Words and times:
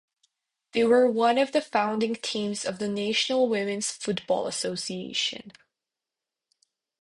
They 0.71 0.83
were 0.83 1.07
one 1.07 1.37
of 1.37 1.51
the 1.51 1.61
founding 1.61 2.15
teams 2.15 2.65
of 2.65 2.79
the 2.79 2.87
National 2.87 3.47
Women's 3.47 3.91
Football 3.91 4.47
Association. 4.47 5.51